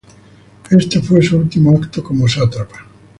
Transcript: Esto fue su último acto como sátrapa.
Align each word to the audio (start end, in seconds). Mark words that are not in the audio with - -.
Esto 0.71 0.99
fue 1.03 1.21
su 1.21 1.37
último 1.37 1.77
acto 1.79 2.01
como 2.03 2.27
sátrapa. 2.27 2.87